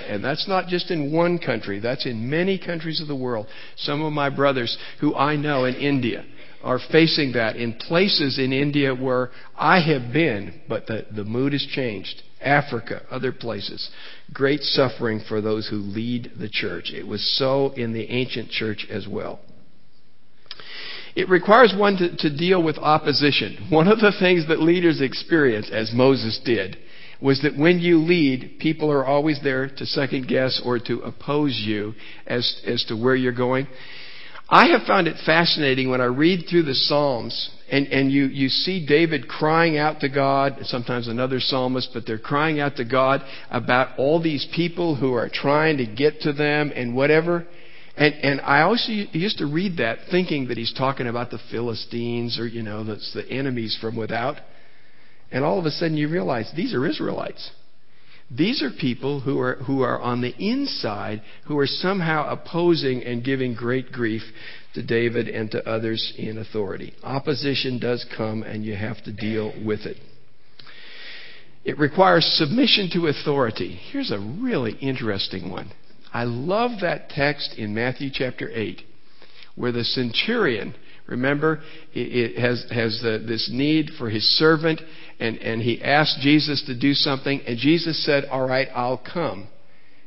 [0.07, 3.47] And that's not just in one country, that's in many countries of the world.
[3.75, 6.23] Some of my brothers who I know in India
[6.63, 11.53] are facing that in places in India where I have been, but the, the mood
[11.53, 12.23] has changed.
[12.39, 13.89] Africa, other places.
[14.33, 16.91] Great suffering for those who lead the church.
[16.93, 19.39] It was so in the ancient church as well.
[21.15, 23.67] It requires one to, to deal with opposition.
[23.69, 26.77] One of the things that leaders experience, as Moses did,
[27.21, 31.61] was that when you lead, people are always there to second guess or to oppose
[31.63, 31.93] you
[32.25, 33.67] as, as to where you're going.
[34.49, 38.49] I have found it fascinating when I read through the Psalms and, and you, you
[38.49, 43.21] see David crying out to God, sometimes another psalmist, but they're crying out to God
[43.49, 47.47] about all these people who are trying to get to them and whatever.
[47.95, 52.37] And, and I also used to read that thinking that he's talking about the Philistines
[52.37, 54.35] or, you know, that's the enemies from without.
[55.31, 57.51] And all of a sudden you realize these are Israelites.
[58.29, 63.23] These are people who are, who are on the inside who are somehow opposing and
[63.23, 64.21] giving great grief
[64.73, 66.93] to David and to others in authority.
[67.03, 69.97] Opposition does come and you have to deal with it.
[71.65, 73.77] It requires submission to authority.
[73.91, 75.71] Here's a really interesting one.
[76.13, 78.81] I love that text in Matthew chapter 8
[79.55, 80.73] where the centurion,
[81.07, 81.61] remember,
[81.93, 84.81] it has, has uh, this need for his servant
[85.21, 89.47] and, and he asked Jesus to do something and Jesus said, all right, I'll come.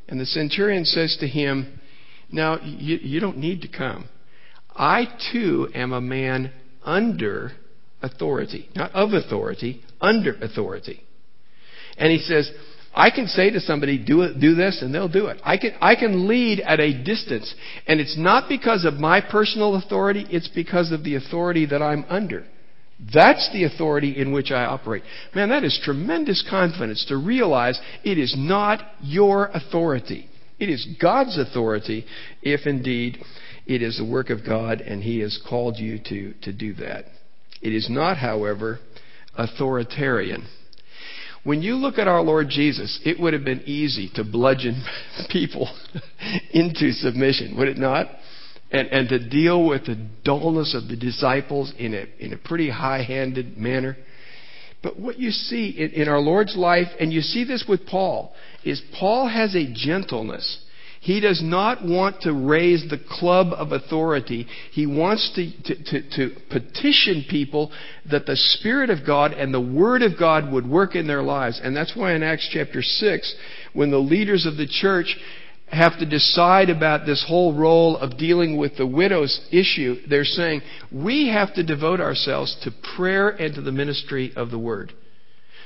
[0.08, 1.80] And the centurion says to him,
[2.32, 4.08] now you, you don't need to come.
[4.74, 7.52] I too am a man under
[8.02, 8.68] authority.
[8.74, 11.00] Not of authority, under authority.
[11.96, 12.50] And he says,
[12.92, 15.40] I can say to somebody, do, it, do this, and they'll do it.
[15.44, 17.54] I can, I can lead at a distance.
[17.86, 22.04] And it's not because of my personal authority, it's because of the authority that I'm
[22.08, 22.46] under.
[23.12, 25.02] That's the authority in which I operate.
[25.34, 30.28] Man, that is tremendous confidence to realize it is not your authority.
[30.58, 32.06] It is God's authority
[32.42, 33.18] if indeed
[33.66, 37.06] it is the work of God, and He has called you to, to do that.
[37.60, 38.78] It is not, however,
[39.36, 40.46] authoritarian.
[41.42, 44.82] When you look at our Lord Jesus, it would have been easy to bludgeon
[45.30, 45.68] people
[46.52, 48.06] into submission, would it not?
[48.70, 52.70] And, and to deal with the dullness of the disciples in a, in a pretty
[52.70, 53.96] high handed manner.
[54.82, 58.34] But what you see in, in our Lord's life, and you see this with Paul,
[58.64, 60.64] is Paul has a gentleness
[61.04, 64.46] he does not want to raise the club of authority.
[64.72, 67.70] He wants to, to, to, to, petition people
[68.10, 71.60] that the Spirit of God and the Word of God would work in their lives.
[71.62, 73.34] And that's why in Acts chapter 6,
[73.74, 75.14] when the leaders of the church
[75.74, 80.62] have to decide about this whole role of dealing with the widow's issue, they're saying,
[80.92, 84.92] we have to devote ourselves to prayer and to the ministry of the Word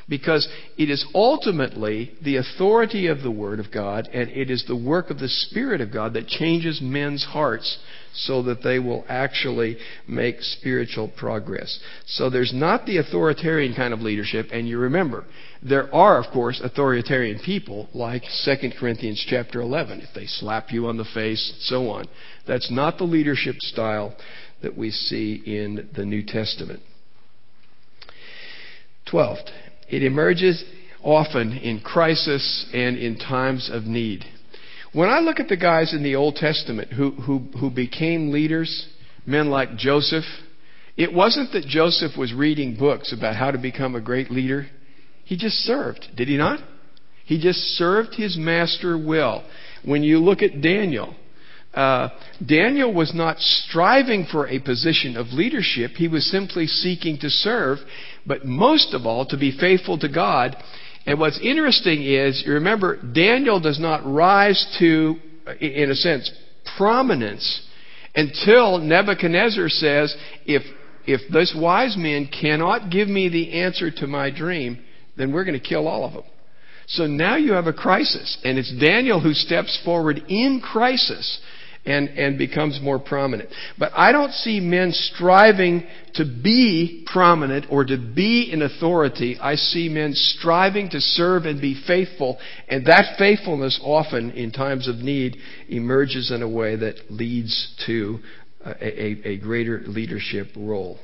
[0.09, 4.77] because it is ultimately the authority of the Word of God and it is the
[4.77, 7.79] work of the Spirit of God that changes men's hearts
[8.15, 11.79] so that they will actually make spiritual progress.
[12.07, 15.25] So there's not the authoritarian kind of leadership, and you remember,
[15.63, 20.87] there are, of course, authoritarian people like 2 Corinthians chapter 11, if they slap you
[20.87, 22.07] on the face, and so on.
[22.47, 24.17] That's not the leadership style
[24.63, 26.81] that we see in the New Testament.
[29.09, 29.51] Twelfth,
[29.89, 30.65] it emerges
[31.03, 34.25] often in crisis and in times of need.
[34.93, 38.89] When I look at the guys in the Old Testament who, who, who became leaders,
[39.27, 40.25] men like Joseph,
[40.97, 44.67] it wasn't that Joseph was reading books about how to become a great leader.
[45.25, 46.61] He just served, did he not?
[47.25, 49.45] He just served his master well.
[49.85, 51.15] When you look at Daniel,
[51.75, 52.09] uh,
[52.45, 55.93] Daniel was not striving for a position of leadership.
[55.93, 57.79] He was simply seeking to serve
[58.27, 60.57] but most of all, to be faithful to God.
[61.07, 65.17] And what's interesting is, you remember, Daniel does not rise to,
[65.61, 66.31] in a sense,
[66.77, 67.67] prominence
[68.15, 70.63] until Nebuchadnezzar says, if,
[71.07, 74.85] if this wise men cannot give me the answer to my dream,
[75.17, 76.25] then we're going to kill all of them.
[76.89, 81.41] So now you have a crisis, and it's Daniel who steps forward in crisis
[81.89, 83.49] and, and becomes more prominent.
[83.79, 89.39] But I don't see men striving to be prominent or to be in authority.
[89.41, 94.87] I see men striving to serve and be faithful, and that faithfulness often, in times
[94.87, 98.19] of need, emerges in a way that leads to
[98.65, 100.99] a, a, a greater leadership role.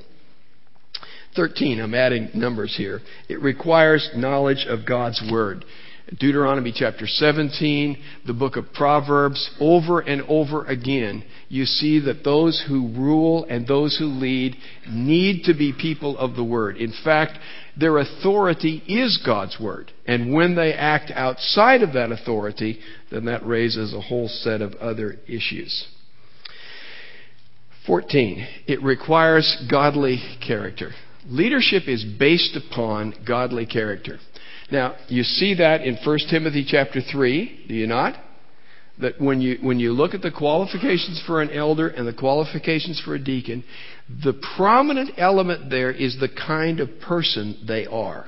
[1.34, 3.00] 13, I'm adding numbers here.
[3.28, 5.64] It requires knowledge of God's Word.
[6.10, 12.62] Deuteronomy chapter 17, the book of Proverbs, over and over again, you see that those
[12.68, 14.54] who rule and those who lead
[14.86, 16.76] need to be people of the Word.
[16.76, 17.38] In fact,
[17.78, 19.92] their authority is God's Word.
[20.06, 24.74] And when they act outside of that authority, then that raises a whole set of
[24.74, 25.88] other issues.
[27.86, 28.46] 14.
[28.66, 30.90] It requires godly character.
[31.26, 34.18] Leadership is based upon godly character.
[34.74, 38.16] Now, you see that in 1 Timothy chapter 3, do you not?
[39.00, 43.00] That when you, when you look at the qualifications for an elder and the qualifications
[43.04, 43.62] for a deacon,
[44.08, 48.26] the prominent element there is the kind of person they are.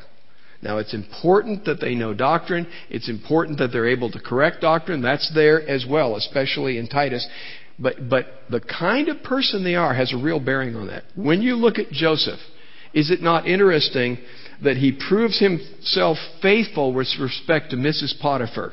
[0.62, 2.68] Now, it's important that they know doctrine.
[2.90, 5.02] It's important that they're able to correct doctrine.
[5.02, 7.26] That's there as well, especially in Titus.
[7.76, 11.02] But, but the kind of person they are has a real bearing on that.
[11.16, 12.38] When you look at Joseph,
[12.94, 14.18] is it not interesting
[14.62, 18.18] that he proves himself faithful with respect to Mrs.
[18.20, 18.72] Potiphar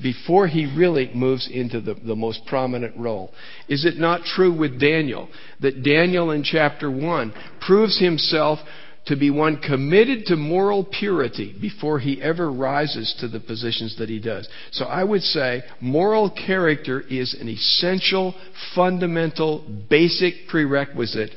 [0.00, 3.32] before he really moves into the, the most prominent role.
[3.68, 5.28] Is it not true with Daniel
[5.60, 8.60] that Daniel in chapter 1 proves himself
[9.08, 14.08] to be one committed to moral purity before he ever rises to the positions that
[14.08, 14.46] he does.
[14.70, 18.34] So I would say moral character is an essential,
[18.74, 21.30] fundamental, basic prerequisite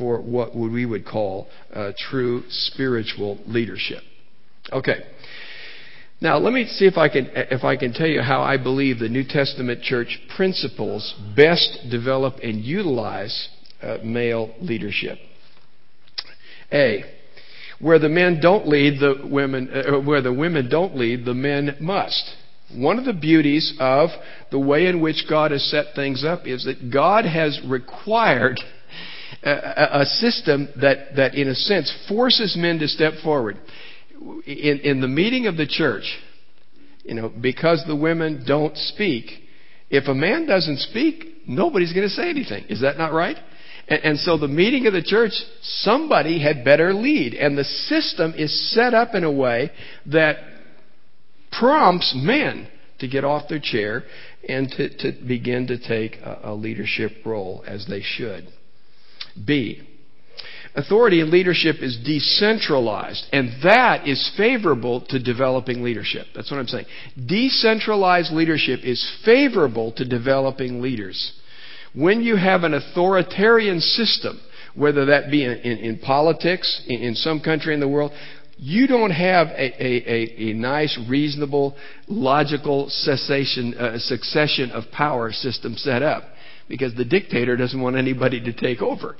[0.00, 4.02] for what we would call uh, true spiritual leadership.
[4.72, 5.04] Okay.
[6.22, 8.98] Now, let me see if I can if I can tell you how I believe
[8.98, 13.48] the New Testament church principles best develop and utilize
[13.82, 15.18] uh, male leadership.
[16.72, 17.04] A,
[17.80, 21.76] where the men don't lead, the women uh, where the women don't lead, the men
[21.80, 22.36] must.
[22.74, 24.10] One of the beauties of
[24.50, 28.60] the way in which God has set things up is that God has required
[29.42, 33.58] a, system that, that, in a sense, forces men to step forward.
[34.46, 36.18] In, in the meeting of the church,
[37.04, 39.30] you know, because the women don't speak,
[39.88, 42.64] if a man doesn't speak, nobody's going to say anything.
[42.68, 43.36] Is that not right?
[43.88, 47.34] And, and, so the meeting of the church, somebody had better lead.
[47.34, 49.70] And the system is set up in a way
[50.06, 50.36] that
[51.50, 52.68] prompts men
[53.00, 54.04] to get off their chair
[54.46, 58.46] and to, to begin to take a, a leadership role as they should.
[59.44, 59.82] B.
[60.74, 66.26] authority and leadership is decentralized, and that is favorable to developing leadership.
[66.34, 66.86] That's what I'm saying.
[67.26, 71.32] Decentralized leadership is favorable to developing leaders.
[71.94, 74.40] When you have an authoritarian system,
[74.74, 78.12] whether that be in, in, in politics, in, in, some country in the world,
[78.56, 81.76] you don't have a, a, a, a nice, reasonable,
[82.06, 86.24] logical cessation, uh, succession of power system set up
[86.70, 89.16] because the dictator doesn't want anybody to take over.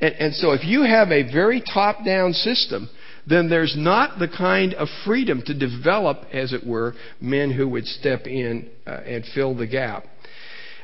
[0.00, 2.88] And, and so if you have a very top down system,
[3.28, 7.86] then there's not the kind of freedom to develop, as it were, men who would
[7.86, 10.04] step in uh, and fill the gap.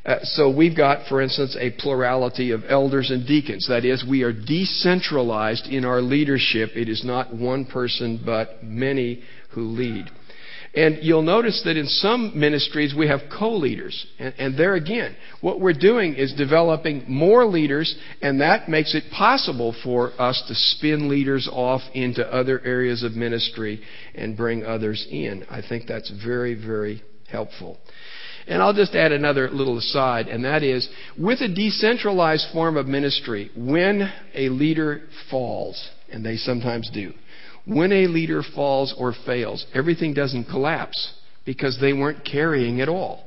[0.04, 3.66] Uh, so we've got, for instance, a plurality of elders and deacons.
[3.68, 6.70] That is, we are decentralized in our leadership.
[6.74, 10.06] It is not one person, but many who lead.
[10.72, 14.06] And you'll notice that in some ministries we have co-leaders.
[14.20, 17.92] And, and, there again, what we're doing is developing more leaders,
[18.22, 23.12] and that makes it possible for us to spin leaders off into other areas of
[23.12, 23.80] ministry
[24.14, 25.44] and bring others in.
[25.50, 27.78] I think that's very, very helpful.
[28.46, 32.86] And I'll just add another little aside, and that is, with a decentralized form of
[32.86, 37.12] ministry, when a leader falls, and they sometimes do,
[37.64, 43.24] when a leader falls or fails, everything doesn't collapse because they weren't carrying it all.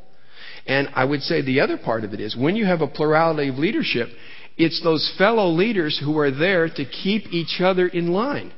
[0.65, 3.49] And I would say the other part of it is when you have a plurality
[3.49, 4.09] of leadership,
[4.57, 8.53] it's those fellow leaders who are there to keep each other in line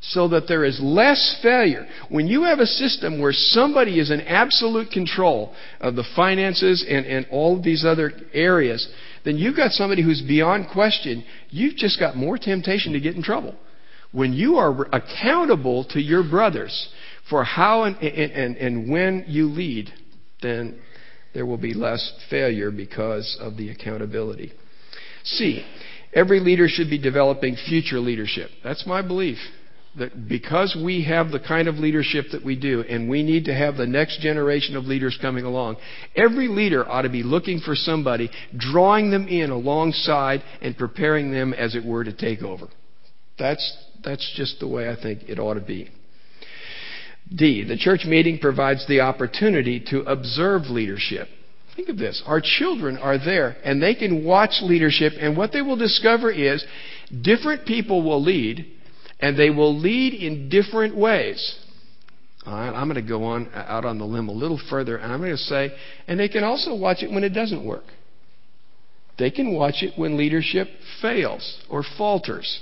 [0.00, 1.86] so that there is less failure.
[2.10, 7.06] When you have a system where somebody is in absolute control of the finances and,
[7.06, 8.86] and all of these other areas,
[9.24, 11.24] then you've got somebody who's beyond question.
[11.48, 13.54] You've just got more temptation to get in trouble
[14.14, 16.88] when you are accountable to your brothers
[17.28, 19.92] for how and, and, and, when you lead,
[20.40, 20.80] then
[21.34, 24.52] there will be less failure because of the accountability.
[25.24, 25.66] C,
[26.12, 28.50] every leader should be developing future leadership.
[28.62, 29.38] That's my belief.
[29.98, 33.54] That because we have the kind of leadership that we do, and we need to
[33.54, 35.76] have the next generation of leaders coming along,
[36.14, 41.52] every leader ought to be looking for somebody, drawing them in alongside, and preparing them,
[41.52, 42.66] as it were, to take over.
[43.38, 45.90] That's that's just the way I think it ought to be.
[47.34, 51.28] D, the church meeting provides the opportunity to observe leadership.
[51.74, 52.22] Think of this.
[52.26, 56.64] Our children are there and they can watch leadership, and what they will discover is
[57.22, 58.66] different people will lead,
[59.20, 61.58] and they will lead in different ways.
[62.46, 65.20] I'm going to go on uh, out on the limb a little further, and I'm
[65.20, 65.72] going to say,
[66.06, 67.84] and they can also watch it when it doesn't work.
[69.18, 70.68] They can watch it when leadership
[71.00, 72.60] fails or falters.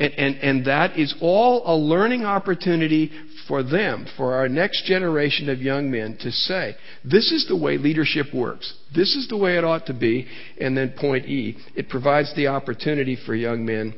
[0.00, 3.12] And, and, and that is all a learning opportunity
[3.46, 6.74] for them, for our next generation of young men to say,
[7.04, 8.74] this is the way leadership works.
[8.94, 10.26] This is the way it ought to be.
[10.58, 13.94] And then point E, it provides the opportunity for young men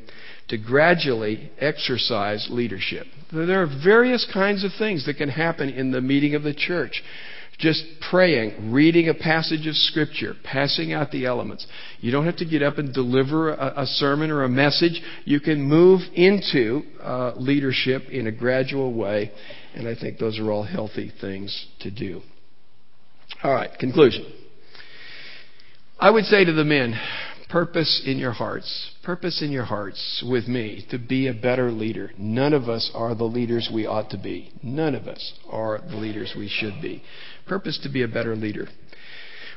[0.49, 3.07] to gradually exercise leadership.
[3.31, 7.01] There are various kinds of things that can happen in the meeting of the church
[7.59, 11.65] just praying, reading a passage of Scripture, passing out the elements.
[11.99, 15.01] You don't have to get up and deliver a, a sermon or a message.
[15.25, 19.31] You can move into uh, leadership in a gradual way,
[19.75, 22.21] and I think those are all healthy things to do.
[23.43, 24.25] All right, conclusion.
[25.99, 26.99] I would say to the men,
[27.49, 32.11] purpose in your hearts, purpose in your hearts with me to be a better leader.
[32.17, 34.51] None of us are the leaders we ought to be.
[34.63, 37.03] None of us are the leaders we should be.
[37.45, 38.67] Purpose to be a better leader.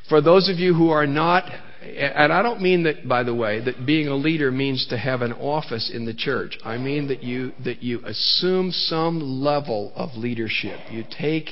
[0.08, 1.50] For those of you who are not,
[1.82, 5.22] and I don't mean that, by the way, that being a leader means to have
[5.22, 6.58] an office in the church.
[6.64, 10.78] I mean that you, that you assume some level of leadership.
[10.90, 11.50] You take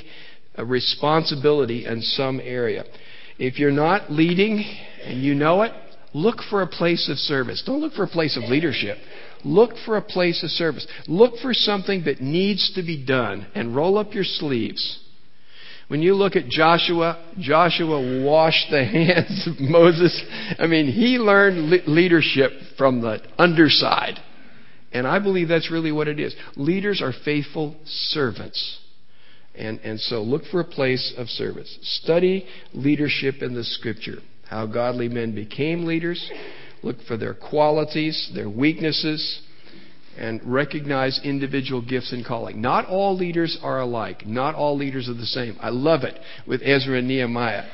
[0.55, 2.85] a responsibility in some area.
[3.37, 4.63] If you're not leading
[5.03, 5.73] and you know it,
[6.15, 7.61] Look for a place of service.
[7.65, 8.97] Don't look for a place of leadership.
[9.43, 10.87] Look for a place of service.
[11.09, 15.01] Look for something that needs to be done and roll up your sleeves.
[15.87, 20.23] When you look at Joshua, Joshua washed the hands of Moses.
[20.57, 24.19] I mean, he learned le- leadership from the underside.
[24.91, 26.35] And I believe that's really what it is.
[26.55, 28.79] Leaders are faithful servants.
[29.53, 31.77] And, and so look for a place of service.
[31.81, 34.19] Study leadership in the scripture
[34.49, 36.29] how godly men became leaders,
[36.83, 39.41] look for their qualities, their weaknesses,
[40.17, 42.61] and recognize individual gifts and calling.
[42.61, 44.25] Not all leaders are alike.
[44.25, 45.57] Not all leaders are the same.
[45.61, 47.65] I love it with Ezra and Nehemiah.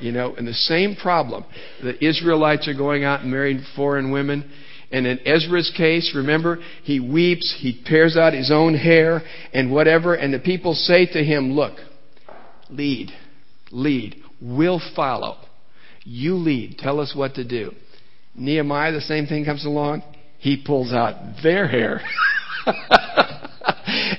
[0.00, 1.44] You know, and the same problem.
[1.82, 4.50] The Israelites are going out and marrying foreign women.
[4.90, 9.22] And in Ezra's case, remember, he weeps, he tears out his own hair
[9.52, 11.78] and whatever, and the people say to him, Look,
[12.70, 13.10] lead,
[13.70, 15.36] lead, we'll follow.
[16.04, 16.78] You lead.
[16.78, 17.72] Tell us what to do.
[18.34, 20.02] Nehemiah, the same thing comes along.
[20.40, 22.00] He pulls out their hair.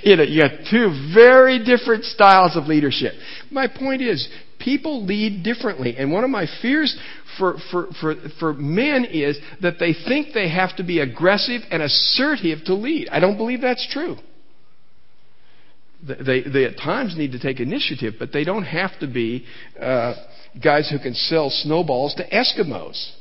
[0.03, 3.13] you know, you got two very different styles of leadership.
[3.49, 4.27] My point is,
[4.59, 5.95] people lead differently.
[5.97, 6.95] And one of my fears
[7.37, 11.81] for, for, for, for men is that they think they have to be aggressive and
[11.81, 13.09] assertive to lead.
[13.11, 14.17] I don't believe that's true.
[16.03, 19.45] They, they at times need to take initiative, but they don't have to be
[19.79, 20.15] uh,
[20.63, 23.11] guys who can sell snowballs to Eskimos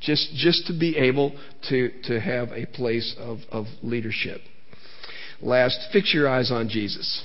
[0.00, 1.38] just, just to be able
[1.68, 4.40] to, to have a place of, of leadership.
[5.40, 7.24] Last, fix your eyes on Jesus.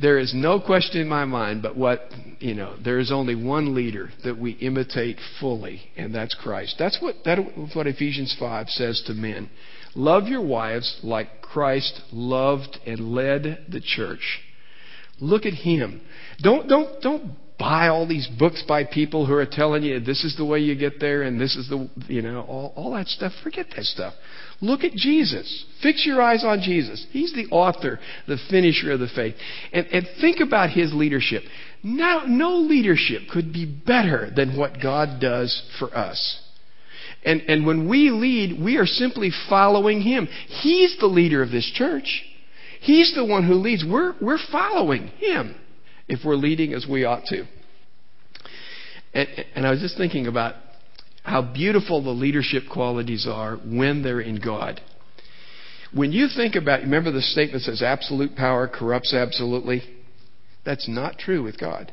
[0.00, 3.74] There is no question in my mind but what, you know, there is only one
[3.74, 6.76] leader that we imitate fully, and that's Christ.
[6.78, 7.40] That's what, that's
[7.74, 9.50] what Ephesians 5 says to men.
[9.96, 14.40] Love your wives like Christ loved and led the church.
[15.20, 16.02] Look at him.
[16.40, 20.36] Don't, don't, don't buy all these books by people who are telling you this is
[20.36, 23.32] the way you get there and this is the, you know, all, all that stuff.
[23.42, 24.14] Forget that stuff.
[24.60, 25.64] Look at Jesus.
[25.82, 27.04] Fix your eyes on Jesus.
[27.10, 29.34] He's the author, the finisher of the faith.
[29.72, 31.42] And, and think about his leadership.
[31.82, 36.40] No, no leadership could be better than what God does for us.
[37.24, 40.28] And, and when we lead, we are simply following him.
[40.62, 42.22] He's the leader of this church.
[42.80, 43.84] He's the one who leads.
[43.84, 45.56] We're, we're following him
[46.08, 47.44] if we're leading as we ought to.
[49.14, 50.54] And, and I was just thinking about
[51.22, 54.80] how beautiful the leadership qualities are when they're in God.
[55.92, 59.82] When you think about, remember the statement says absolute power corrupts absolutely?
[60.64, 61.92] That's not true with God.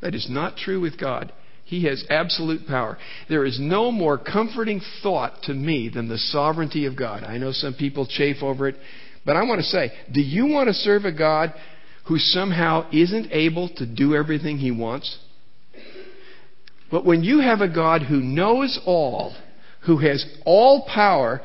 [0.00, 1.32] That is not true with God.
[1.64, 2.98] He has absolute power.
[3.28, 7.24] There is no more comforting thought to me than the sovereignty of God.
[7.24, 8.76] I know some people chafe over it,
[9.24, 11.54] but I want to say, do you want to serve a God
[12.04, 15.18] who somehow isn't able to do everything he wants?
[16.90, 19.34] But when you have a God who knows all,
[19.86, 21.40] who has all power,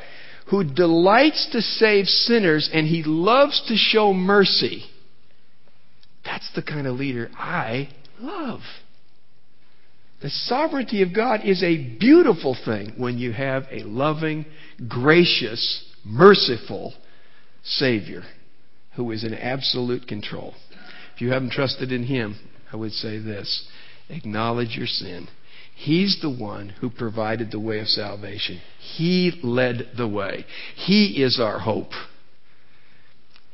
[0.49, 4.83] who delights to save sinners, and he loves to show mercy,
[6.25, 7.89] that's the kind of leader I
[8.19, 8.59] love.
[10.21, 14.45] The sovereignty of God is a beautiful thing when you have a loving,
[14.87, 16.93] gracious, merciful
[17.63, 18.23] Savior
[18.97, 20.55] who is in absolute control.
[21.15, 22.35] If you haven't trusted in Him,
[22.73, 23.65] I would say this
[24.09, 25.27] acknowledge your sin.
[25.75, 28.59] He's the one who provided the way of salvation.
[28.79, 30.45] He led the way.
[30.75, 31.91] He is our hope.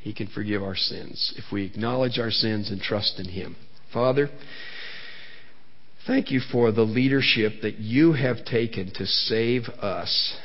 [0.00, 3.56] He can forgive our sins if we acknowledge our sins and trust in Him.
[3.92, 4.30] Father,
[6.06, 10.36] thank you for the leadership that you have taken to save us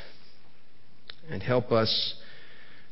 [1.30, 2.14] and help us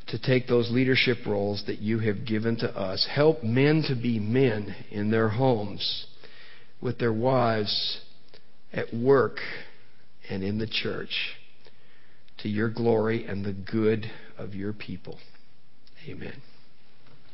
[0.08, 3.06] to take those leadership roles that you have given to us.
[3.10, 6.06] Help men to be men in their homes,
[6.80, 8.00] with their wives,
[8.72, 9.38] at work,
[10.30, 11.36] and in the church,
[12.38, 15.18] to your glory and the good of your people.
[16.08, 16.42] Amen.